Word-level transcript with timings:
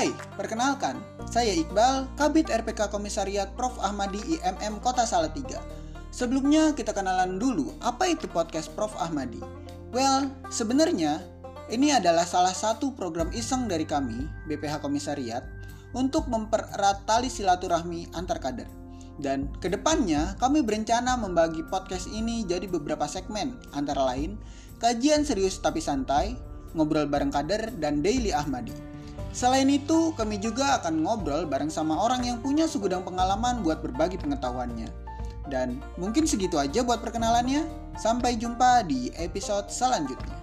Hai, 0.00 0.16
perkenalkan, 0.32 0.96
saya 1.28 1.52
Iqbal, 1.52 2.08
Kabit 2.16 2.48
RPK 2.48 2.88
Komisariat 2.88 3.52
Prof. 3.52 3.76
Ahmadi 3.84 4.16
IMM 4.32 4.80
Kota 4.80 5.04
Salatiga. 5.04 5.60
Sebelumnya 6.08 6.72
kita 6.72 6.96
kenalan 6.96 7.36
dulu, 7.36 7.76
apa 7.84 8.08
itu 8.08 8.24
podcast 8.24 8.72
Prof. 8.72 8.96
Ahmadi? 8.96 9.44
Well, 9.92 10.32
sebenarnya 10.48 11.20
ini 11.68 11.92
adalah 11.92 12.24
salah 12.24 12.56
satu 12.56 12.96
program 12.96 13.28
iseng 13.36 13.68
dari 13.68 13.84
kami, 13.84 14.24
BPH 14.48 14.80
Komisariat, 14.80 15.44
untuk 15.92 16.32
mempererat 16.32 17.04
tali 17.04 17.28
silaturahmi 17.28 18.16
antar 18.16 18.40
kader. 18.40 18.72
Dan 19.20 19.52
ke 19.60 19.68
depannya 19.68 20.32
kami 20.40 20.64
berencana 20.64 21.20
membagi 21.20 21.60
podcast 21.68 22.08
ini 22.08 22.48
jadi 22.48 22.64
beberapa 22.64 23.04
segmen, 23.04 23.52
antara 23.76 24.00
lain 24.08 24.40
kajian 24.80 25.28
serius 25.28 25.60
tapi 25.60 25.84
santai, 25.84 26.40
ngobrol 26.72 27.04
bareng 27.04 27.28
kader, 27.28 27.76
dan 27.76 28.00
daily 28.00 28.32
Ahmadi. 28.32 28.89
Selain 29.30 29.70
itu, 29.70 30.10
kami 30.18 30.42
juga 30.42 30.82
akan 30.82 31.06
ngobrol 31.06 31.46
bareng 31.46 31.70
sama 31.70 31.94
orang 31.94 32.26
yang 32.26 32.42
punya 32.42 32.66
segudang 32.66 33.06
pengalaman 33.06 33.62
buat 33.62 33.78
berbagi 33.78 34.18
pengetahuannya. 34.18 34.90
Dan 35.46 35.78
mungkin 35.98 36.26
segitu 36.26 36.58
aja 36.58 36.82
buat 36.82 36.98
perkenalannya. 36.98 37.66
Sampai 37.94 38.38
jumpa 38.38 38.86
di 38.88 39.12
episode 39.18 39.70
selanjutnya. 39.70 40.39